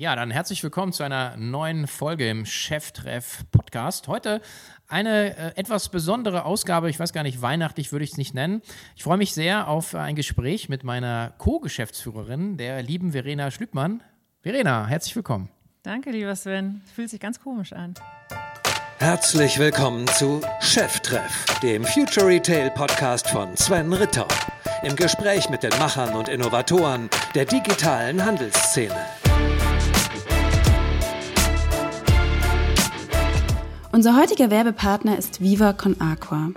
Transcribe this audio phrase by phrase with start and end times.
[0.00, 4.06] Ja, dann herzlich willkommen zu einer neuen Folge im Cheftreff Podcast.
[4.06, 4.40] Heute
[4.86, 8.62] eine äh, etwas besondere Ausgabe, ich weiß gar nicht, weihnachtlich würde ich es nicht nennen.
[8.94, 14.00] Ich freue mich sehr auf ein Gespräch mit meiner Co-Geschäftsführerin, der lieben Verena Schlüppmann.
[14.40, 15.48] Verena, herzlich willkommen.
[15.82, 16.80] Danke, lieber Sven.
[16.94, 17.94] Fühlt sich ganz komisch an.
[19.00, 24.28] Herzlich willkommen zu Cheftreff, dem Future Retail Podcast von Sven Ritter.
[24.84, 28.94] Im Gespräch mit den Machern und Innovatoren der digitalen Handelsszene.
[33.98, 36.52] Unser heutiger Werbepartner ist Viva Con Aqua.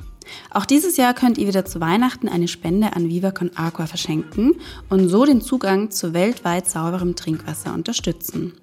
[0.52, 4.58] Auch dieses Jahr könnt ihr wieder zu Weihnachten eine Spende an Viva Con Aqua verschenken
[4.90, 8.54] und so den Zugang zu weltweit sauberem Trinkwasser unterstützen.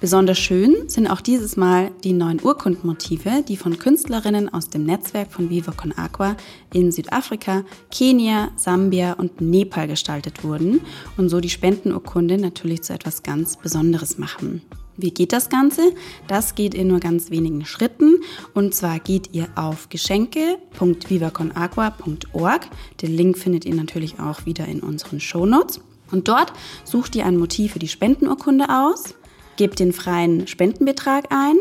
[0.00, 5.32] Besonders schön sind auch dieses Mal die neuen Urkundenmotive, die von Künstlerinnen aus dem Netzwerk
[5.32, 6.36] von Viva Con Aqua
[6.72, 10.82] in Südafrika, Kenia, Sambia und Nepal gestaltet wurden
[11.16, 14.62] und so die Spendenurkunde natürlich zu etwas ganz Besonderes machen.
[14.96, 15.92] Wie geht das Ganze?
[16.28, 18.20] Das geht in nur ganz wenigen Schritten.
[18.54, 22.68] Und zwar geht ihr auf geschenke.vivaconagua.org.
[23.02, 25.80] Den Link findet ihr natürlich auch wieder in unseren Shownotes.
[26.10, 26.52] Und dort
[26.84, 29.14] sucht ihr ein Motiv für die Spendenurkunde aus,
[29.56, 31.56] gebt den freien Spendenbetrag ein,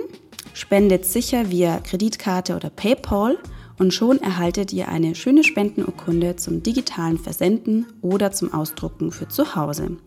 [0.54, 3.40] spendet sicher via Kreditkarte oder PayPal
[3.80, 9.56] und schon erhaltet ihr eine schöne Spendenurkunde zum digitalen Versenden oder zum Ausdrucken für zu
[9.56, 9.98] Hause.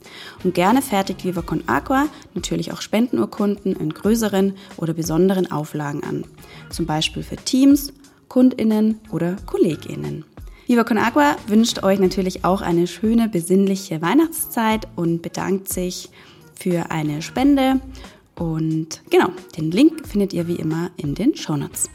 [0.44, 6.24] Und gerne fertigt Viva Con Aqua natürlich auch Spendenurkunden in größeren oder besonderen Auflagen an.
[6.70, 7.92] Zum Beispiel für Teams,
[8.28, 10.24] KundInnen oder KollegInnen.
[10.66, 16.08] Viva Con Aqua wünscht euch natürlich auch eine schöne, besinnliche Weihnachtszeit und bedankt sich
[16.54, 17.80] für eine Spende.
[18.34, 21.88] Und genau, den Link findet ihr wie immer in den Shownotes.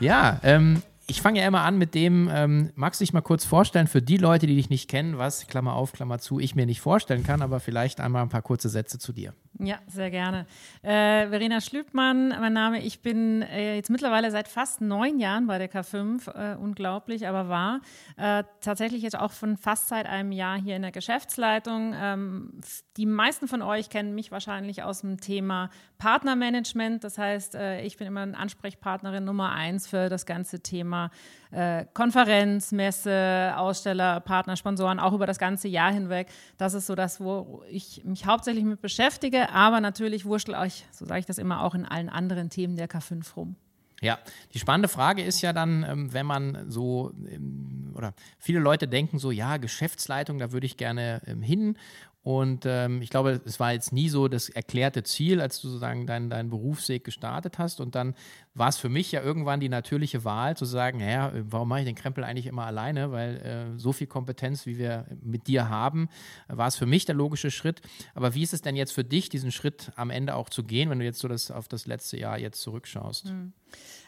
[0.00, 3.44] Ja, ähm, ich fange ja immer an mit dem, ähm, magst du dich mal kurz
[3.44, 6.66] vorstellen für die Leute, die dich nicht kennen, was, Klammer auf, Klammer zu, ich mir
[6.66, 9.34] nicht vorstellen kann, aber vielleicht einmal ein paar kurze Sätze zu dir.
[9.58, 10.46] Ja, sehr gerne.
[10.82, 12.82] Äh, Verena Schlübmann, mein Name.
[12.82, 16.54] Ich bin äh, jetzt mittlerweile seit fast neun Jahren bei der K5.
[16.54, 17.80] Äh, unglaublich, aber wahr.
[18.16, 21.94] Äh, tatsächlich jetzt auch von fast seit einem Jahr hier in der Geschäftsleitung.
[21.96, 22.60] Ähm,
[22.96, 25.70] die meisten von euch kennen mich wahrscheinlich aus dem Thema
[26.04, 27.02] Partnermanagement.
[27.02, 31.10] Das heißt, äh, ich bin immer eine Ansprechpartnerin Nummer eins für das ganze Thema
[31.50, 36.28] äh, Konferenz, Messe, Aussteller, Partner, Sponsoren, auch über das ganze Jahr hinweg.
[36.58, 41.06] Das ist so das, wo ich mich hauptsächlich mit beschäftige, aber natürlich wurschtel euch, so
[41.06, 43.56] sage ich das immer, auch in allen anderen Themen der K5 rum.
[44.02, 44.18] Ja,
[44.52, 49.18] die spannende Frage ist ja dann, ähm, wenn man so, ähm, oder viele Leute denken
[49.18, 51.78] so, ja, Geschäftsleitung, da würde ich gerne ähm, hin.
[52.24, 56.06] Und ähm, ich glaube, es war jetzt nie so das erklärte Ziel, als du sozusagen
[56.06, 57.80] deinen dein Berufsweg gestartet hast.
[57.80, 58.14] Und dann
[58.54, 61.84] war es für mich ja irgendwann die natürliche Wahl zu sagen, ja, warum mache ich
[61.84, 63.12] den Krempel eigentlich immer alleine?
[63.12, 66.08] Weil äh, so viel Kompetenz, wie wir mit dir haben,
[66.48, 67.82] war es für mich der logische Schritt.
[68.14, 70.88] Aber wie ist es denn jetzt für dich, diesen Schritt am Ende auch zu gehen,
[70.88, 73.26] wenn du jetzt so das auf das letzte Jahr jetzt zurückschaust?
[73.26, 73.52] Mhm.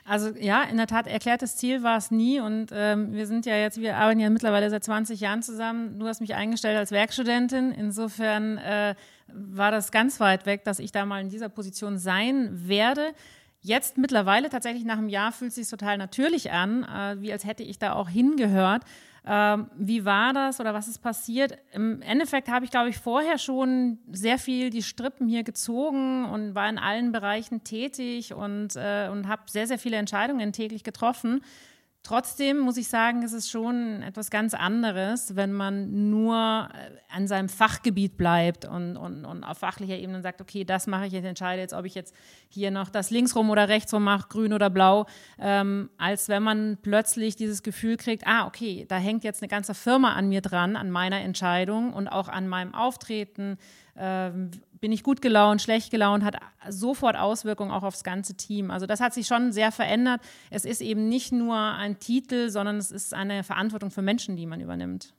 [0.09, 3.57] Also ja, in der Tat, erklärtes Ziel war es nie und ähm, wir sind ja
[3.57, 5.99] jetzt, wir arbeiten ja mittlerweile seit 20 Jahren zusammen.
[5.99, 7.73] Du hast mich eingestellt als Werkstudentin.
[7.73, 8.95] Insofern äh,
[9.27, 13.15] war das ganz weit weg, dass ich da mal in dieser Position sein werde.
[13.63, 17.45] Jetzt mittlerweile, tatsächlich nach einem Jahr, fühlt es sich total natürlich an, äh, wie als
[17.45, 18.85] hätte ich da auch hingehört.
[19.29, 21.59] Ähm, wie war das oder was ist passiert?
[21.73, 26.55] Im Endeffekt habe ich, glaube ich, vorher schon sehr viel die Strippen hier gezogen und
[26.55, 31.43] war in allen Bereichen tätig und, äh, und habe sehr, sehr viele Entscheidungen täglich getroffen.
[32.07, 37.27] Trotzdem muss ich sagen, ist es schon etwas ganz anderes, wenn man nur äh, an
[37.27, 41.25] seinem Fachgebiet bleibt und, und, und auf fachlicher Ebene sagt, okay, das mache ich jetzt,
[41.25, 42.15] entscheide jetzt, ob ich jetzt
[42.49, 45.07] hier noch das linksrum oder rechtsrum mache, grün oder blau,
[45.41, 49.75] ähm, als wenn man plötzlich dieses Gefühl kriegt, ah, okay, da hängt jetzt eine ganze
[49.75, 53.59] Firma an mir dran, an meiner Entscheidung und auch an meinem Auftreten,
[53.97, 56.37] ähm, bin ich gut gelaunt, schlecht gelaunt, hat
[56.69, 58.71] sofort Auswirkungen auch aufs ganze Team.
[58.71, 60.21] Also das hat sich schon sehr verändert.
[60.51, 64.47] Es ist eben nicht nur ein Titel, sondern es ist eine Verantwortung für Menschen, die
[64.47, 65.15] man übernimmt.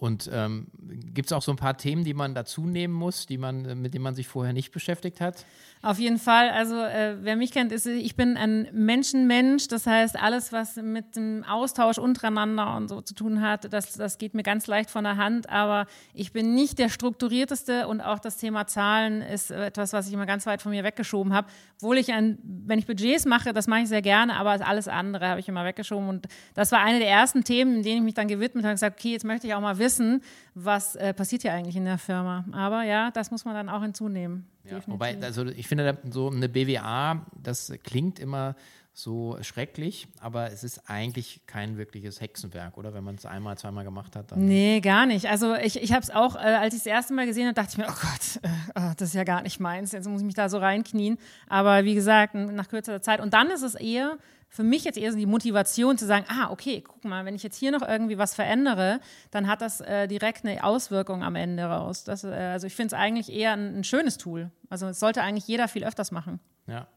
[0.00, 0.68] Und ähm,
[1.12, 3.92] gibt es auch so ein paar Themen, die man dazu nehmen muss, die man, mit
[3.92, 5.44] denen man sich vorher nicht beschäftigt hat?
[5.82, 6.50] Auf jeden Fall.
[6.50, 9.68] Also äh, wer mich kennt, ist, ich bin ein Menschenmensch.
[9.68, 14.18] Das heißt, alles, was mit dem Austausch untereinander und so zu tun hat, das, das
[14.18, 15.48] geht mir ganz leicht von der Hand.
[15.48, 20.12] Aber ich bin nicht der strukturierteste und auch das Thema Zahlen ist etwas, was ich
[20.12, 21.48] immer ganz weit von mir weggeschoben habe.
[21.76, 25.28] Obwohl ich ein, wenn ich Budgets mache, das mache ich sehr gerne, aber alles andere
[25.28, 26.08] habe ich immer weggeschoben.
[26.08, 28.76] Und das war eine der ersten Themen, in denen ich mich dann gewidmet habe und
[28.76, 30.22] gesagt, okay, jetzt möchte ich auch mal wissen, wissen,
[30.54, 32.44] was äh, passiert hier eigentlich in der Firma.
[32.52, 34.46] Aber ja, das muss man dann auch hinzunehmen.
[34.64, 38.54] Ja, wobei, also ich finde, so eine BWA, das klingt immer
[38.92, 42.92] so schrecklich, aber es ist eigentlich kein wirkliches Hexenwerk, oder?
[42.92, 44.32] Wenn man es einmal, zweimal gemacht hat.
[44.32, 45.26] Dann nee, gar nicht.
[45.26, 47.70] Also ich, ich habe es auch, äh, als ich das erste Mal gesehen habe, dachte
[47.72, 50.26] ich mir, oh Gott, äh, oh, das ist ja gar nicht meins, jetzt muss ich
[50.26, 51.18] mich da so reinknien.
[51.48, 53.20] Aber wie gesagt, nach kürzerer Zeit.
[53.20, 54.18] Und dann ist es eher,
[54.50, 57.44] für mich jetzt eher so die Motivation zu sagen, ah, okay, guck mal, wenn ich
[57.44, 59.00] jetzt hier noch irgendwie was verändere,
[59.30, 62.02] dann hat das äh, direkt eine Auswirkung am Ende raus.
[62.02, 64.50] Das, äh, also ich finde es eigentlich eher ein, ein schönes Tool.
[64.68, 66.40] Also es sollte eigentlich jeder viel öfters machen.
[66.66, 66.88] Ja.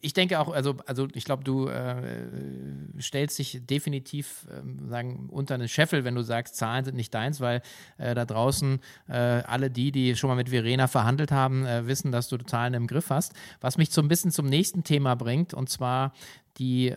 [0.00, 2.02] Ich denke auch, also, also ich glaube, du äh,
[3.00, 7.40] stellst dich definitiv ähm, sagen, unter einen Scheffel, wenn du sagst, Zahlen sind nicht deins,
[7.40, 7.62] weil
[7.96, 12.10] äh, da draußen äh, alle die, die schon mal mit Verena verhandelt haben, äh, wissen,
[12.10, 13.34] dass du Zahlen im Griff hast.
[13.60, 16.12] Was mich so ein bisschen zum nächsten Thema bringt, und zwar
[16.58, 16.94] die,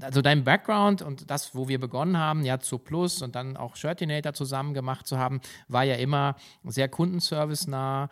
[0.00, 3.76] also dein Background und das, wo wir begonnen haben, ja zu Plus und dann auch
[3.76, 8.08] Shirtinator zusammen gemacht zu haben, war ja immer sehr kundenservice-nah,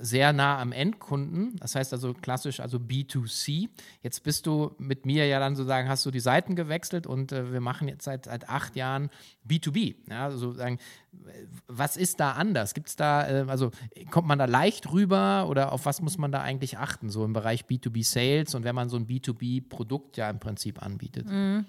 [0.00, 1.56] sehr nah am Endkunden.
[1.56, 3.68] Das heißt also klassisch, also B2C.
[4.02, 7.52] Jetzt bist du mit mir ja dann sozusagen, hast du die Seiten gewechselt und äh,
[7.52, 9.10] wir machen jetzt seit, seit acht Jahren
[9.46, 9.96] B2B.
[10.08, 10.78] Ja, sozusagen,
[11.66, 12.74] was ist da anders?
[12.74, 13.70] Gibt es da, äh, also
[14.10, 17.32] kommt man da leicht rüber oder auf was muss man da eigentlich achten, so im
[17.32, 21.26] Bereich B2B Sales und wenn man so ein B2B-Produkt ja im Prinzip anbietet?
[21.28, 21.66] Mhm.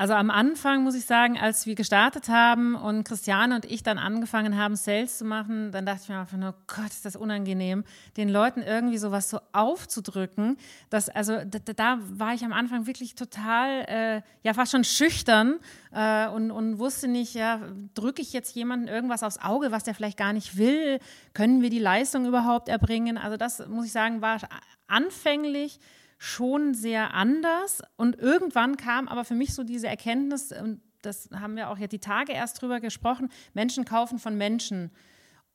[0.00, 3.98] Also am Anfang muss ich sagen, als wir gestartet haben und Christiane und ich dann
[3.98, 7.82] angefangen haben, Sales zu machen, dann dachte ich mir einfach nur, Gott, ist das unangenehm,
[8.16, 10.56] den Leuten irgendwie sowas so aufzudrücken.
[10.88, 15.58] Dass, also da, da war ich am Anfang wirklich total, äh, ja fast schon schüchtern
[15.90, 17.60] äh, und, und wusste nicht, ja,
[17.94, 21.00] drücke ich jetzt jemanden irgendwas aufs Auge, was der vielleicht gar nicht will?
[21.34, 23.18] Können wir die Leistung überhaupt erbringen?
[23.18, 24.38] Also das muss ich sagen, war
[24.86, 25.80] anfänglich
[26.18, 27.80] schon sehr anders.
[27.96, 31.86] Und irgendwann kam aber für mich so diese Erkenntnis, und das haben wir auch ja
[31.86, 34.90] die Tage erst drüber gesprochen, Menschen kaufen von Menschen.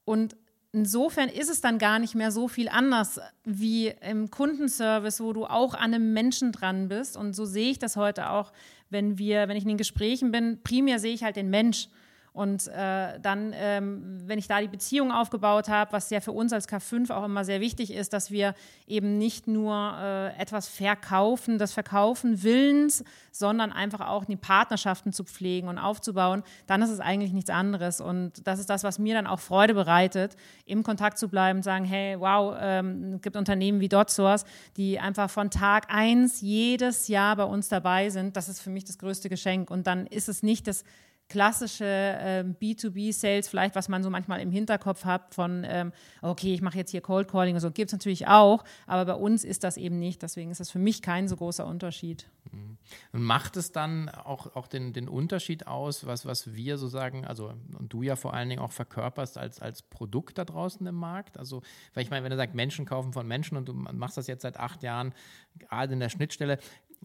[0.05, 0.35] Und
[0.71, 5.45] insofern ist es dann gar nicht mehr so viel anders wie im Kundenservice, wo du
[5.45, 7.17] auch an einem Menschen dran bist.
[7.17, 8.53] Und so sehe ich das heute auch,
[8.89, 11.89] wenn wir, wenn ich in den Gesprächen bin, primär sehe ich halt den Mensch.
[12.33, 16.51] Und äh, dann, ähm, wenn ich da die Beziehung aufgebaut habe, was ja für uns
[16.51, 18.55] als K5 auch immer sehr wichtig ist, dass wir
[18.87, 25.23] eben nicht nur äh, etwas verkaufen, das Verkaufen Willens, sondern einfach auch die Partnerschaften zu
[25.23, 28.01] pflegen und aufzubauen, dann ist es eigentlich nichts anderes.
[28.01, 30.35] Und das ist das, was mir dann auch Freude bereitet,
[30.65, 34.45] im Kontakt zu bleiben, sagen, hey, wow, ähm, es gibt Unternehmen wie DotSource,
[34.75, 38.35] die einfach von Tag eins jedes Jahr bei uns dabei sind.
[38.35, 39.69] Das ist für mich das größte Geschenk.
[39.69, 40.83] Und dann ist es nicht das
[41.29, 45.91] klassische ähm, B2B-Sales, vielleicht was man so manchmal im Hinterkopf hat von, ähm,
[46.21, 49.15] okay, ich mache jetzt hier Cold Calling und so, gibt es natürlich auch, aber bei
[49.15, 50.21] uns ist das eben nicht.
[50.21, 52.29] Deswegen ist das für mich kein so großer Unterschied.
[52.51, 52.77] Mhm.
[53.11, 57.25] Und macht es dann auch, auch den, den Unterschied aus, was, was wir so sagen,
[57.25, 60.95] also und du ja vor allen Dingen auch verkörperst als, als Produkt da draußen im
[60.95, 61.37] Markt?
[61.37, 61.61] Also,
[61.93, 64.43] weil ich meine, wenn du sagst, Menschen kaufen von Menschen und du machst das jetzt
[64.43, 65.13] seit acht Jahren,
[65.57, 66.59] gerade in der Schnittstelle,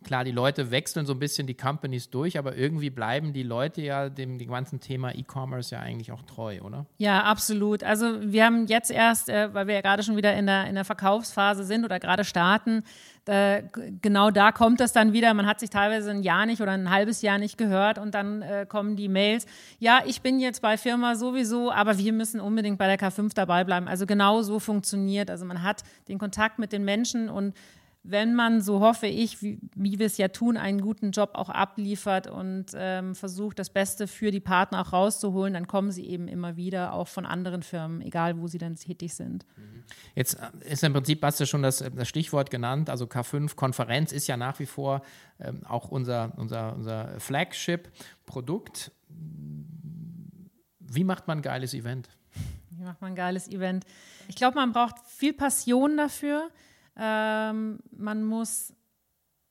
[0.05, 3.83] klar, die Leute wechseln so ein bisschen die Companies durch, aber irgendwie bleiben die Leute
[3.83, 6.87] ja dem, dem ganzen Thema E-Commerce ja eigentlich auch treu, oder?
[6.99, 7.85] Ja, absolut.
[7.85, 10.75] Also wir haben jetzt erst, äh, weil wir ja gerade schon wieder in der, in
[10.75, 12.83] der Verkaufsphase sind oder gerade starten,
[13.29, 13.65] äh,
[14.01, 15.35] genau da kommt es dann wieder.
[15.35, 18.41] Man hat sich teilweise ein Jahr nicht oder ein halbes Jahr nicht gehört und dann
[18.41, 19.45] äh, kommen die Mails.
[19.79, 23.65] Ja, ich bin jetzt bei Firma sowieso, aber wir müssen unbedingt bei der K5 dabei
[23.65, 23.87] bleiben.
[23.87, 25.31] Also genau so funktioniert.
[25.31, 27.55] Also man hat den Kontakt mit den Menschen und
[28.11, 31.51] wenn man, so hoffe ich, wie, wie wir es ja tun, einen guten Job auch
[31.51, 36.27] abliefert und ähm, versucht, das Beste für die Partner auch rauszuholen, dann kommen sie eben
[36.27, 39.45] immer wieder, auch von anderen Firmen, egal wo sie dann tätig sind.
[40.15, 44.27] Jetzt äh, ist im Prinzip, hast du schon das, das Stichwort genannt, also K5-Konferenz ist
[44.27, 45.03] ja nach wie vor
[45.39, 48.91] ähm, auch unser, unser, unser Flagship-Produkt.
[50.81, 52.09] Wie macht man ein geiles Event?
[52.71, 53.85] Wie macht man ein geiles Event?
[54.29, 56.49] Ich glaube, man braucht viel Passion dafür
[56.99, 58.75] ähm, man muss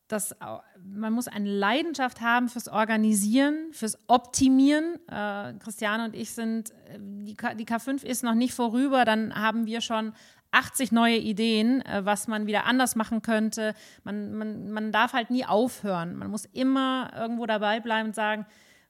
[0.08, 0.34] das,
[0.82, 5.00] man muss eine Leidenschaft haben fürs Organisieren, fürs Optimieren.
[5.10, 9.66] Äh, Christiane und ich sind, die, K, die K5 ist noch nicht vorüber, dann haben
[9.66, 10.14] wir schon
[10.52, 13.74] 80 neue Ideen, äh, was man wieder anders machen könnte.
[14.04, 16.16] Man, man, man darf halt nie aufhören.
[16.16, 18.46] Man muss immer irgendwo dabei bleiben und sagen,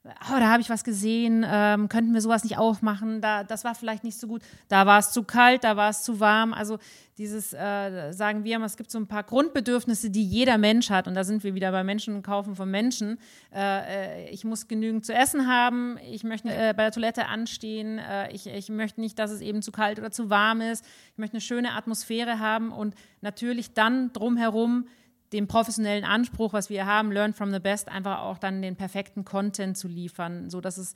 [0.08, 3.76] oh, da habe ich was gesehen, ähm, könnten wir sowas nicht aufmachen, da, das war
[3.76, 6.54] vielleicht nicht so gut, da war es zu kalt, da war es zu warm.
[6.54, 6.78] Also
[7.18, 11.08] dieses, äh, sagen wir mal, es gibt so ein paar Grundbedürfnisse, die jeder Mensch hat
[11.08, 13.18] und da sind wir wieder bei Menschen und Kaufen von Menschen.
[13.54, 17.98] Äh, äh ich muss genügend zu essen haben, ich möchte äh, bei der Toilette anstehen,
[17.98, 21.18] äh, ich, ich möchte nicht, dass es eben zu kalt oder zu warm ist, ich
[21.18, 24.88] möchte eine schöne Atmosphäre haben und natürlich dann drumherum
[25.34, 29.26] dem professionellen Anspruch, was wir haben, Learn from the Best, einfach auch dann den perfekten
[29.26, 30.96] Content zu liefern, so dass es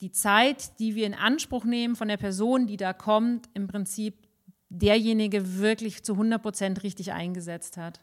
[0.00, 4.28] die Zeit, die wir in Anspruch nehmen von der Person, die da kommt, im Prinzip
[4.68, 8.00] derjenige wirklich zu 100 Prozent richtig eingesetzt hat.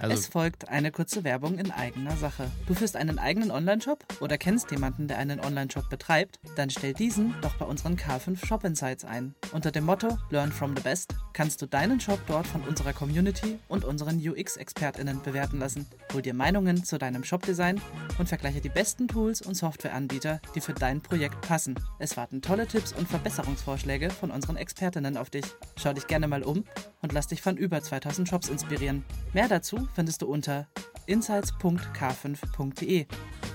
[0.00, 2.50] Also es folgt eine kurze Werbung in eigener Sache.
[2.66, 6.40] Du führst einen eigenen Online-Shop oder kennst jemanden, der einen Online-Shop betreibt?
[6.56, 9.34] Dann stell diesen doch bei unseren K5 Shop Insights ein.
[9.52, 13.58] Unter dem Motto Learn from the Best kannst du deinen Shop dort von unserer Community
[13.68, 15.86] und unseren UX-ExpertInnen bewerten lassen.
[16.14, 17.78] Hol dir Meinungen zu deinem Shop-Design
[18.18, 21.74] und vergleiche die besten Tools und Softwareanbieter, die für dein Projekt passen.
[21.98, 25.44] Es warten tolle Tipps und Verbesserungsvorschläge von unseren ExpertInnen auf dich.
[25.76, 26.64] Schau dich gerne mal um
[27.02, 29.04] und lass dich von über 2000 Shops inspirieren.
[29.32, 30.68] Mehr dazu findest du unter
[31.06, 33.06] insights.k5.de.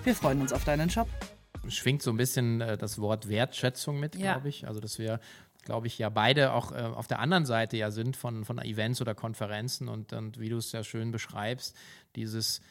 [0.03, 1.07] Wir freuen uns auf deinen Shop.
[1.67, 4.33] Schwingt so ein bisschen äh, das Wort Wertschätzung mit, ja.
[4.33, 4.67] glaube ich.
[4.67, 5.19] Also, dass wir
[5.65, 9.01] glaube ich, ja beide auch äh, auf der anderen Seite ja sind von, von Events
[9.01, 11.75] oder Konferenzen und, und wie du es ja schön beschreibst,
[12.15, 12.61] dieses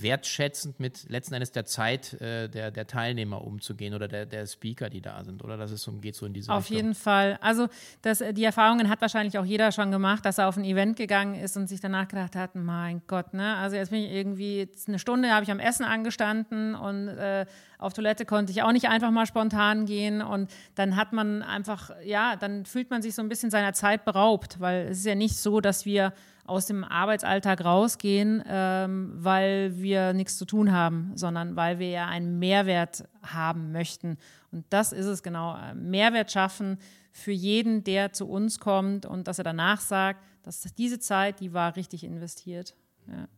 [0.00, 4.90] wertschätzend mit letzten Endes der Zeit äh, der, der Teilnehmer umzugehen oder der, der Speaker,
[4.90, 5.56] die da sind, oder?
[5.56, 6.76] Das ist so, geht so in diese auf Richtung.
[6.76, 7.38] Auf jeden Fall.
[7.40, 7.68] Also
[8.02, 11.34] das, die Erfahrungen hat wahrscheinlich auch jeder schon gemacht, dass er auf ein Event gegangen
[11.34, 13.56] ist und sich danach gedacht hat, mein Gott, ne?
[13.56, 17.46] Also jetzt bin ich irgendwie eine Stunde habe ich am Essen angestanden und äh,
[17.78, 21.90] auf Toilette konnte ich auch nicht einfach mal spontan gehen und dann hat man einfach,
[22.04, 25.14] ja, dann fühlt man sich so ein bisschen seiner Zeit beraubt, weil es ist ja
[25.14, 26.12] nicht so, dass wir
[26.48, 32.06] aus dem Arbeitsalltag rausgehen, ähm, weil wir nichts zu tun haben, sondern weil wir ja
[32.06, 34.16] einen Mehrwert haben möchten.
[34.50, 36.78] Und das ist es genau, äh, Mehrwert schaffen
[37.12, 41.52] für jeden, der zu uns kommt und dass er danach sagt, dass diese Zeit, die
[41.52, 42.74] war richtig investiert.
[43.06, 43.28] Ja.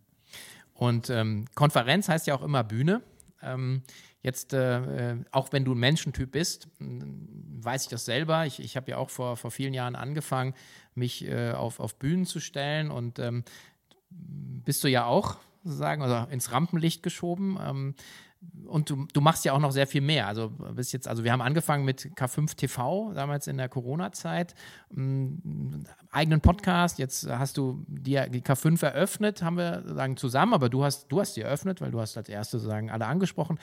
[0.74, 3.02] Und ähm, Konferenz heißt ja auch immer Bühne.
[3.42, 3.82] Ähm,
[4.22, 8.44] Jetzt, äh, äh, auch wenn du ein Menschentyp bist, weiß ich das selber.
[8.44, 10.54] Ich, ich habe ja auch vor, vor vielen Jahren angefangen,
[10.94, 13.44] mich äh, auf, auf Bühnen zu stellen und ähm,
[14.10, 17.58] bist du ja auch sozusagen also ins Rampenlicht geschoben.
[17.62, 17.94] Ähm,
[18.66, 20.26] und du, du machst ja auch noch sehr viel mehr.
[20.26, 24.54] Also bis jetzt, also wir haben angefangen mit K5 TV, damals in der Corona-Zeit,
[24.96, 26.98] ähm, eigenen Podcast.
[26.98, 31.20] Jetzt hast du die, die K5 eröffnet, haben wir sagen zusammen, aber du hast, du
[31.20, 33.58] hast sie eröffnet, weil du hast als erste sagen alle angesprochen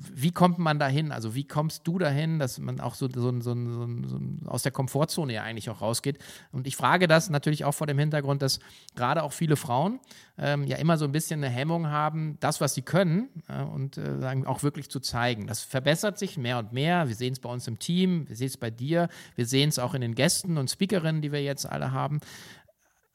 [0.00, 1.12] wie kommt man dahin?
[1.12, 5.32] Also wie kommst du dahin, dass man auch so, so, so, so, aus der Komfortzone
[5.32, 6.18] ja eigentlich auch rausgeht?
[6.52, 8.60] Und ich frage das natürlich auch vor dem Hintergrund, dass
[8.94, 10.00] gerade auch viele Frauen
[10.38, 13.98] ähm, ja immer so ein bisschen eine Hemmung haben, das, was sie können äh, und
[13.98, 15.46] äh, auch wirklich zu zeigen.
[15.46, 17.08] Das verbessert sich mehr und mehr.
[17.08, 19.78] Wir sehen es bei uns im Team, wir sehen es bei dir, wir sehen es
[19.78, 22.20] auch in den Gästen und Speakerinnen, die wir jetzt alle haben.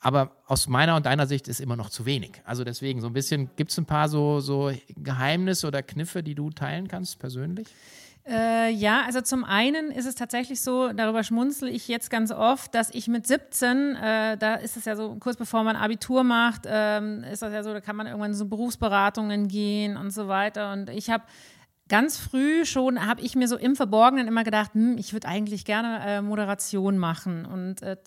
[0.05, 2.39] Aber aus meiner und deiner Sicht ist immer noch zu wenig.
[2.45, 6.35] Also deswegen, so ein bisschen, gibt es ein paar so, so Geheimnisse oder Kniffe, die
[6.35, 7.67] du teilen kannst persönlich?
[8.27, 12.75] Äh, ja, also zum einen ist es tatsächlich so, darüber schmunzel ich jetzt ganz oft,
[12.75, 16.67] dass ich mit 17, äh, da ist es ja so, kurz bevor man Abitur macht,
[16.67, 20.71] ähm, ist das ja so, da kann man irgendwann so Berufsberatungen gehen und so weiter.
[20.71, 21.23] Und ich habe
[21.87, 25.65] ganz früh schon habe ich mir so im Verborgenen immer gedacht, hm, ich würde eigentlich
[25.65, 27.97] gerne äh, Moderation machen und äh,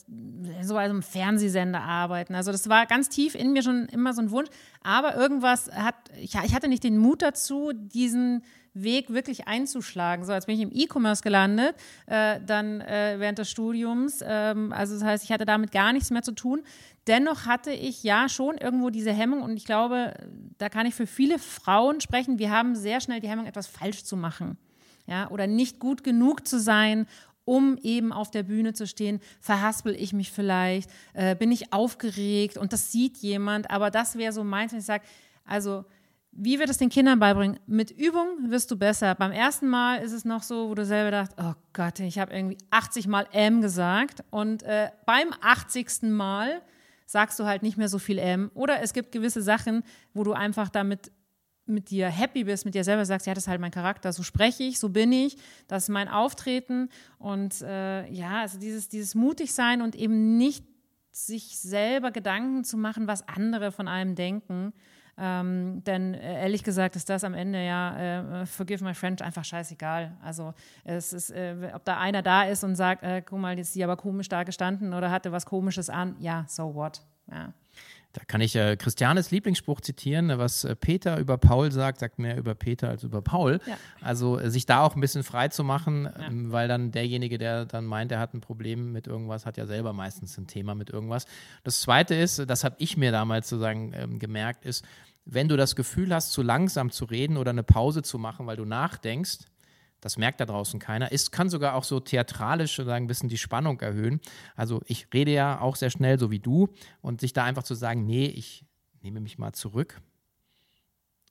[0.63, 2.35] so also im Fernsehsender arbeiten.
[2.35, 4.49] Also das war ganz tief in mir schon immer so ein Wunsch.
[4.83, 8.43] Aber irgendwas hat, ich, ich hatte nicht den Mut dazu, diesen
[8.83, 10.25] Weg wirklich einzuschlagen.
[10.25, 11.75] So, als bin ich im E-Commerce gelandet,
[12.07, 14.21] äh, dann äh, während des Studiums.
[14.25, 16.63] Ähm, also das heißt, ich hatte damit gar nichts mehr zu tun.
[17.07, 20.15] Dennoch hatte ich ja schon irgendwo diese Hemmung und ich glaube,
[20.59, 22.39] da kann ich für viele Frauen sprechen.
[22.39, 24.59] Wir haben sehr schnell die Hemmung, etwas falsch zu machen.
[25.07, 27.07] Ja, oder nicht gut genug zu sein,
[27.47, 29.21] um eben auf der Bühne zu stehen.
[29.41, 30.91] Verhaspel ich mich vielleicht?
[31.15, 32.59] Äh, bin ich aufgeregt?
[32.59, 33.71] Und das sieht jemand.
[33.71, 35.05] Aber das wäre so meins, wenn ich sage,
[35.47, 35.87] also
[36.33, 37.59] wie wird es den Kindern beibringen?
[37.67, 39.15] Mit Übung wirst du besser.
[39.15, 42.33] Beim ersten Mal ist es noch so, wo du selber dachtest, oh Gott, ich habe
[42.33, 44.23] irgendwie 80 Mal M gesagt.
[44.31, 46.03] Und äh, beim 80.
[46.03, 46.63] Mal
[47.07, 48.51] sagst du halt nicht mehr so viel M.
[48.55, 49.83] Oder es gibt gewisse Sachen,
[50.15, 51.11] wo du einfach damit
[51.69, 54.23] mit dir happy bist, mit dir selber sagst, ja, das ist halt mein Charakter, so
[54.23, 55.37] spreche ich, so bin ich,
[55.69, 56.89] das ist mein Auftreten.
[57.19, 60.65] Und äh, ja, also dieses, dieses mutig sein und eben nicht
[61.11, 64.73] sich selber Gedanken zu machen, was andere von einem denken.
[65.21, 69.45] Ähm, denn äh, ehrlich gesagt ist das am Ende ja, äh, forgive my French, einfach
[69.45, 70.17] scheißegal.
[70.23, 73.69] Also es ist, äh, ob da einer da ist und sagt, äh, guck mal, jetzt
[73.69, 77.03] ist sie aber komisch da gestanden oder hatte was Komisches an, ja, so what.
[77.31, 77.53] Ja.
[78.13, 82.39] Da kann ich äh, Christianes Lieblingsspruch zitieren, was äh, Peter über Paul sagt, sagt mehr
[82.39, 83.61] über Peter als über Paul.
[83.67, 83.77] Ja.
[84.01, 86.27] Also äh, sich da auch ein bisschen frei zu machen, ja.
[86.27, 89.67] ähm, weil dann derjenige, der dann meint, er hat ein Problem mit irgendwas, hat ja
[89.67, 91.27] selber meistens ein Thema mit irgendwas.
[91.65, 94.85] Das Zweite ist, das habe ich mir damals sozusagen ähm, gemerkt, ist,
[95.27, 98.57] wenn du das Gefühl hast, zu langsam zu reden oder eine Pause zu machen, weil
[98.57, 99.41] du nachdenkst,
[100.01, 101.13] das merkt da draußen keiner.
[101.13, 104.21] Es kann sogar auch so theatralisch sozusagen ein bisschen die Spannung erhöhen.
[104.57, 106.69] Also ich rede ja auch sehr schnell, so wie du,
[107.01, 108.65] und sich da einfach zu sagen, nee, ich
[109.03, 110.01] nehme mich mal zurück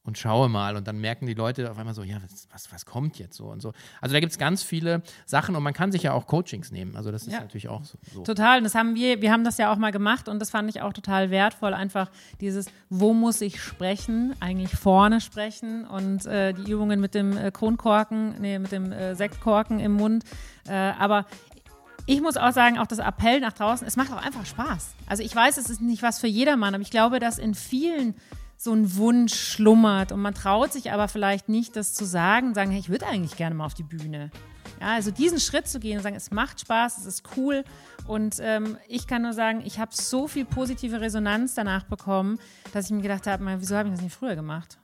[0.07, 0.77] und schaue mal.
[0.77, 3.47] Und dann merken die Leute auf einmal so, ja, was, was, was kommt jetzt so
[3.47, 3.73] und so.
[4.01, 6.95] Also da gibt es ganz viele Sachen und man kann sich ja auch Coachings nehmen.
[6.95, 7.41] Also das ist ja.
[7.41, 8.23] natürlich auch so, so.
[8.23, 8.59] Total.
[8.59, 10.81] Und das haben wir, wir haben das ja auch mal gemacht und das fand ich
[10.81, 11.73] auch total wertvoll.
[11.73, 12.09] Einfach
[12.39, 14.33] dieses, wo muss ich sprechen?
[14.39, 19.13] Eigentlich vorne sprechen und äh, die Übungen mit dem äh, Kronkorken, nee, mit dem äh,
[19.13, 20.23] Sektkorken im Mund.
[20.67, 21.25] Äh, aber
[22.05, 24.95] ich muss auch sagen, auch das Appell nach draußen, es macht auch einfach Spaß.
[25.07, 28.15] Also ich weiß, es ist nicht was für jedermann, aber ich glaube, dass in vielen
[28.57, 32.71] so ein Wunsch schlummert und man traut sich aber vielleicht nicht, das zu sagen, sagen,
[32.71, 34.31] hey, ich würde eigentlich gerne mal auf die Bühne.
[34.81, 37.63] Ja, also diesen Schritt zu gehen und sagen, es macht Spaß, es ist cool.
[38.07, 42.39] Und ähm, ich kann nur sagen, ich habe so viel positive Resonanz danach bekommen,
[42.73, 44.77] dass ich mir gedacht habe, wieso habe ich das nicht früher gemacht?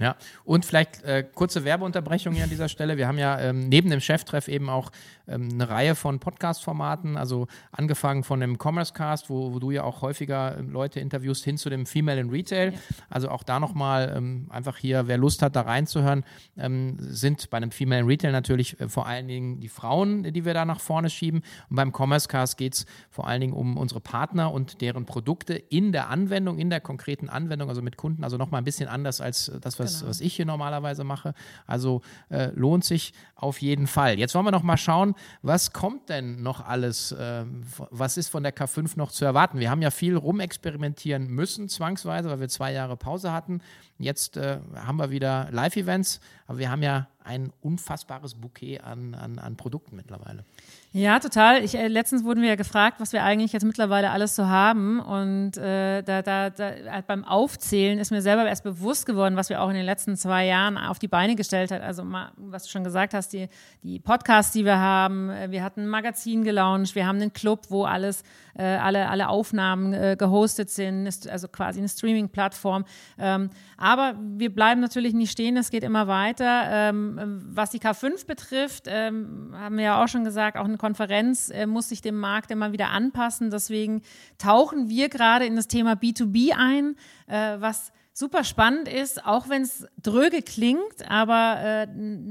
[0.00, 2.96] Ja, und vielleicht äh, kurze Werbeunterbrechung hier an dieser Stelle.
[2.96, 4.90] Wir haben ja ähm, neben dem Cheftreff eben auch
[5.28, 9.84] ähm, eine Reihe von Podcast-Formaten, also angefangen von dem Commerce Cast, wo, wo du ja
[9.84, 12.72] auch häufiger ähm, Leute interviewst, hin zu dem Female in Retail.
[12.72, 12.78] Ja.
[13.10, 16.24] Also auch da nochmal ähm, einfach hier, wer Lust hat, da reinzuhören,
[16.56, 20.46] ähm, sind bei einem Female in Retail natürlich äh, vor allen Dingen die Frauen, die
[20.46, 21.42] wir da nach vorne schieben.
[21.68, 25.52] Und beim Commerce Cast geht es vor allen Dingen um unsere Partner und deren Produkte
[25.54, 29.20] in der Anwendung, in der konkreten Anwendung, also mit Kunden, also nochmal ein bisschen anders
[29.20, 30.10] als das, was genau.
[30.10, 31.34] was ich hier normalerweise mache.
[31.66, 34.18] Also äh, lohnt sich auf jeden Fall.
[34.18, 37.12] Jetzt wollen wir noch mal schauen, was kommt denn noch alles?
[37.12, 37.44] Äh,
[37.90, 39.58] was ist von der K5 noch zu erwarten?
[39.58, 43.60] Wir haben ja viel rumexperimentieren müssen, zwangsweise, weil wir zwei Jahre Pause hatten.
[43.98, 49.38] Jetzt äh, haben wir wieder Live-Events, aber wir haben ja ein unfassbares Bouquet an, an,
[49.38, 50.44] an Produkten mittlerweile.
[50.92, 51.62] Ja, total.
[51.62, 54.98] Ich, äh, letztens wurden wir ja gefragt, was wir eigentlich jetzt mittlerweile alles so haben.
[54.98, 59.50] Und äh, da, da, da, äh, beim Aufzählen ist mir selber erst bewusst geworden, was
[59.50, 61.82] wir auch in den letzten zwei Jahren auf die Beine gestellt haben.
[61.82, 63.48] Also, mal, was du schon gesagt hast, die,
[63.84, 65.30] die Podcasts, die wir haben.
[65.30, 66.96] Äh, wir hatten ein Magazin gelauncht.
[66.96, 68.24] Wir haben einen Club, wo alles,
[68.56, 71.08] äh, alle, alle Aufnahmen äh, gehostet sind.
[71.28, 72.84] Also quasi eine Streaming-Plattform.
[73.16, 75.56] Ähm, aber wir bleiben natürlich nicht stehen.
[75.56, 76.64] Es geht immer weiter.
[76.68, 81.50] Ähm, was die K5 betrifft, ähm, haben wir ja auch schon gesagt, auch eine Konferenz
[81.50, 83.50] äh, muss sich dem Markt immer wieder anpassen.
[83.50, 84.02] Deswegen
[84.38, 89.62] tauchen wir gerade in das Thema B2B ein, äh, was super spannend ist, auch wenn
[89.62, 91.86] es dröge klingt, aber äh,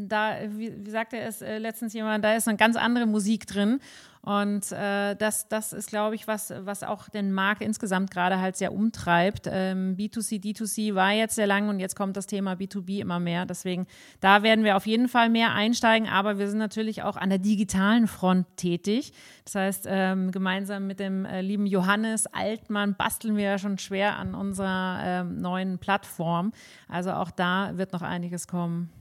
[0.07, 3.79] da, wie, wie sagte es äh, letztens jemand, da ist eine ganz andere Musik drin.
[4.21, 8.57] Und äh, das, das ist, glaube ich, was, was auch den Markt insgesamt gerade halt
[8.57, 9.48] sehr umtreibt.
[9.50, 13.46] Ähm, B2C, D2C war jetzt sehr lang und jetzt kommt das Thema B2B immer mehr.
[13.46, 13.87] Deswegen,
[14.20, 17.39] da werden wir auf jeden Fall mehr einsteigen, aber wir sind natürlich auch an der
[17.39, 19.13] digitalen Front tätig.
[19.46, 24.17] Das heißt, ähm, gemeinsam mit dem äh, lieben Johannes Altmann basteln wir ja schon schwer
[24.17, 26.51] an unserer ähm, neuen Plattform.
[26.89, 28.91] Also auch da wird noch einiges kommen.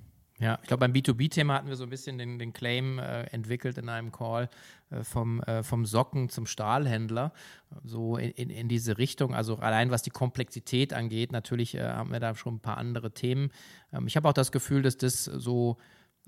[0.40, 3.76] Ja, ich glaube, beim B2B-Thema hatten wir so ein bisschen den, den Claim äh, entwickelt
[3.76, 4.48] in einem Call
[4.90, 7.32] äh, vom, äh, vom Socken zum Stahlhändler,
[7.84, 9.34] so in, in, in, diese Richtung.
[9.34, 13.10] Also allein was die Komplexität angeht, natürlich äh, haben wir da schon ein paar andere
[13.10, 13.50] Themen.
[13.92, 15.76] Ähm, ich habe auch das Gefühl, dass das so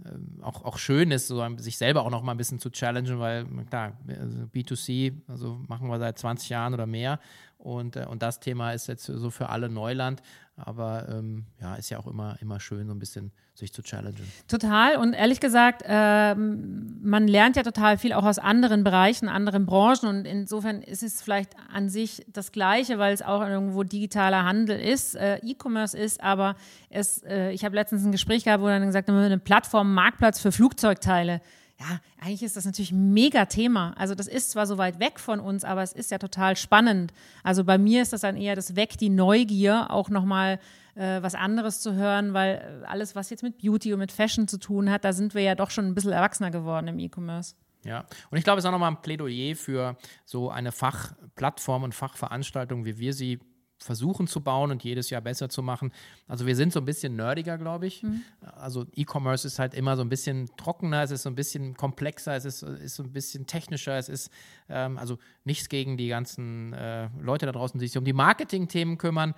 [0.05, 3.21] ähm, auch, auch schön ist, so sich selber auch noch mal ein bisschen zu challengen,
[3.21, 7.21] weil klar, also B2C, also machen wir seit 20 Jahren oder mehr
[7.63, 10.23] und, äh, und das Thema ist jetzt so für alle Neuland.
[10.57, 14.31] Aber ähm, ja, ist ja auch immer, immer schön, so ein bisschen sich zu challengen.
[14.47, 14.97] Total.
[14.97, 20.07] Und ehrlich gesagt, ähm, man lernt ja total viel auch aus anderen Bereichen, anderen Branchen.
[20.07, 24.79] Und insofern ist es vielleicht an sich das Gleiche, weil es auch irgendwo digitaler Handel
[24.79, 26.23] ist, äh, E-Commerce ist.
[26.23, 26.57] Aber
[26.91, 30.41] es, äh, ich habe letztens ein Gespräch gehabt, wo dann gesagt haben, eine Plattform, Marktplatz
[30.41, 31.41] für Flugzeugteile
[31.81, 33.95] ja, eigentlich ist das natürlich ein mega Thema.
[33.97, 37.13] Also das ist zwar so weit weg von uns, aber es ist ja total spannend.
[37.43, 40.61] Also bei mir ist das dann eher das Weg, die Neugier, auch nochmal
[40.95, 44.59] äh, was anderes zu hören, weil alles, was jetzt mit Beauty und mit Fashion zu
[44.59, 47.55] tun hat, da sind wir ja doch schon ein bisschen erwachsener geworden im E-Commerce.
[47.83, 51.95] Ja, und ich glaube, es ist auch nochmal ein Plädoyer für so eine Fachplattform und
[51.95, 53.41] Fachveranstaltung, wie wir sie
[53.83, 55.93] versuchen zu bauen und jedes Jahr besser zu machen.
[56.29, 58.03] Also wir sind so ein bisschen nerdiger, glaube ich.
[58.03, 58.23] Mhm.
[58.41, 62.37] Also E-Commerce ist halt immer so ein bisschen trockener, es ist so ein bisschen komplexer,
[62.37, 64.31] es ist, ist so ein bisschen technischer, es ist
[64.69, 68.99] ähm, also nichts gegen die ganzen äh, Leute da draußen, die sich um die Marketing-Themen
[68.99, 69.35] kümmern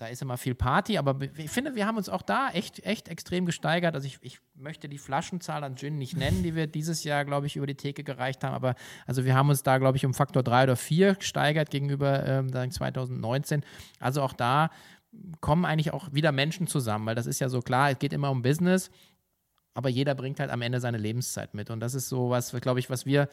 [0.00, 3.08] da ist immer viel Party, aber ich finde, wir haben uns auch da echt, echt
[3.08, 3.94] extrem gesteigert.
[3.94, 7.46] Also ich, ich möchte die Flaschenzahl an Gin nicht nennen, die wir dieses Jahr, glaube
[7.46, 10.14] ich, über die Theke gereicht haben, aber also wir haben uns da, glaube ich, um
[10.14, 13.62] Faktor 3 oder 4 gesteigert gegenüber ähm, 2019.
[13.98, 14.70] Also auch da
[15.42, 18.30] kommen eigentlich auch wieder Menschen zusammen, weil das ist ja so klar, es geht immer
[18.30, 18.90] um Business,
[19.74, 21.68] aber jeder bringt halt am Ende seine Lebenszeit mit.
[21.68, 23.28] Und das ist so was, glaube ich, was wir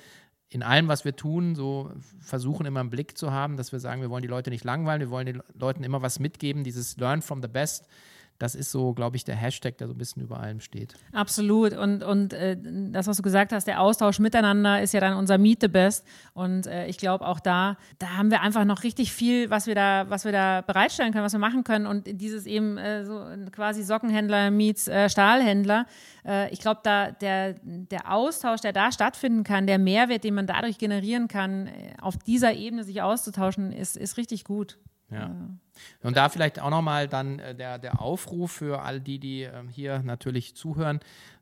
[0.49, 4.01] in allem, was wir tun, so versuchen immer einen Blick zu haben, dass wir sagen,
[4.01, 7.21] wir wollen die Leute nicht langweilen, wir wollen den Leuten immer was mitgeben, dieses Learn
[7.21, 7.87] from the Best.
[8.39, 10.93] Das ist so, glaube ich, der Hashtag, der so ein bisschen über allem steht.
[11.11, 11.73] Absolut.
[11.73, 12.57] Und, und äh,
[12.91, 16.05] das, was du gesagt hast, der Austausch miteinander ist ja dann unser Meet the Best.
[16.33, 19.75] Und äh, ich glaube, auch da, da haben wir einfach noch richtig viel, was wir
[19.75, 21.87] da, was wir da bereitstellen können, was wir machen können.
[21.87, 25.85] Und dieses eben äh, so quasi Sockenhändler meets äh, Stahlhändler.
[26.25, 30.45] Äh, ich glaube, da der, der Austausch, der da stattfinden kann, der Mehrwert, den man
[30.47, 34.77] dadurch generieren kann, äh, auf dieser Ebene sich auszutauschen, ist, ist richtig gut.
[35.09, 35.33] Ja.
[36.03, 39.63] Und da vielleicht auch nochmal dann äh, der, der Aufruf für all die, die äh,
[39.69, 40.99] hier natürlich zuhören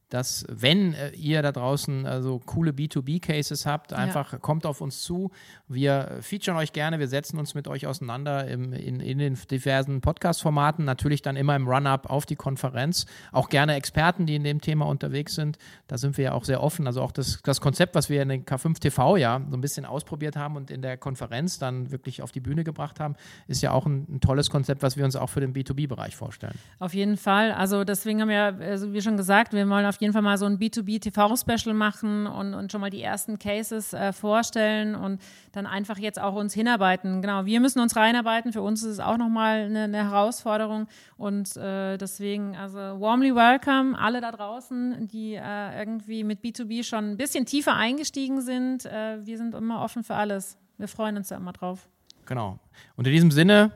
[0.10, 4.40] dass wenn äh, ihr da draußen also coole B2B-Cases habt, einfach ja.
[4.40, 5.32] kommt auf uns zu.
[5.68, 10.02] Wir featuren euch gerne, wir setzen uns mit euch auseinander im, in, in den diversen
[10.02, 13.06] Podcast-Formaten, natürlich dann immer im Run-Up auf die Konferenz.
[13.32, 15.58] Auch gerne Experten, die in dem Thema unterwegs sind.
[15.88, 16.86] Da sind wir ja auch sehr offen.
[16.88, 19.86] Also auch das, das Konzept, was wir in den K5 TV ja so ein bisschen
[19.86, 23.16] ausprobiert haben und in der Konferenz dann wirklich auf die Bühne gebracht haben,
[23.48, 26.58] ist ja auch ein, ein tolles Konzept, was wir uns auch für den B2B-Bereich vorstellen.
[26.80, 27.52] Auf jeden Fall.
[27.52, 30.46] Also deswegen haben wir, also wie schon gesagt, wir wollen auf jeden Fall mal so
[30.46, 35.98] ein B2B-TV-Special machen und, und schon mal die ersten Cases äh, vorstellen und dann einfach
[35.98, 37.22] jetzt auch uns hinarbeiten.
[37.22, 38.54] Genau, wir müssen uns reinarbeiten.
[38.54, 43.98] Für uns ist es auch nochmal eine, eine Herausforderung und äh, deswegen, also warmly welcome
[43.98, 48.86] alle da draußen, die äh, irgendwie mit B2B schon ein bisschen tiefer eingestiegen sind.
[48.86, 50.58] Äh, wir sind immer offen für alles.
[50.78, 51.88] Wir freuen uns da immer drauf.
[52.26, 52.60] Genau.
[52.96, 53.72] Und in diesem Sinne,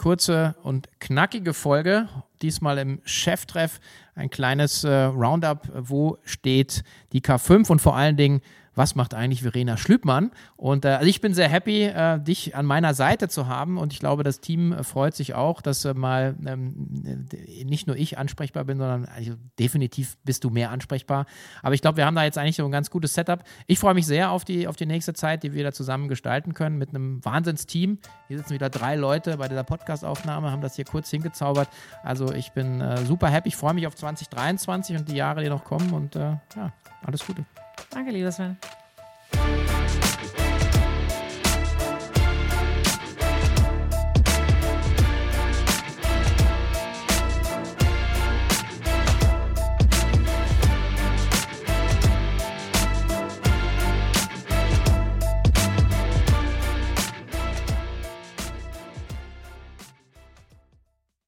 [0.00, 2.08] kurze und knackige Folge.
[2.40, 3.80] Diesmal im Cheftreff
[4.14, 5.68] ein kleines äh, Roundup.
[5.74, 8.40] Wo steht die K5 und vor allen Dingen,
[8.80, 10.30] was macht eigentlich Verena Schlübmann?
[10.56, 13.92] Und äh, also ich bin sehr happy, äh, dich an meiner Seite zu haben und
[13.92, 17.28] ich glaube, das Team äh, freut sich auch, dass äh, mal ähm,
[17.66, 21.26] nicht nur ich ansprechbar bin, sondern also definitiv bist du mehr ansprechbar.
[21.62, 23.44] Aber ich glaube, wir haben da jetzt eigentlich so ein ganz gutes Setup.
[23.66, 26.54] Ich freue mich sehr auf die, auf die nächste Zeit, die wir da zusammen gestalten
[26.54, 27.98] können mit einem Wahnsinnsteam.
[28.28, 31.68] Hier sitzen wieder drei Leute bei dieser Podcastaufnahme, haben das hier kurz hingezaubert.
[32.02, 33.48] Also ich bin äh, super happy.
[33.48, 36.72] Ich freue mich auf 2023 und die Jahre, die noch kommen und äh, ja,
[37.04, 37.44] alles Gute.
[37.90, 38.56] Danke, lieber Sven.